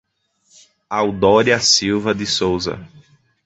Audoria 0.89 1.59
Silva 1.59 2.11
de 2.15 2.25
Souza 2.25 2.79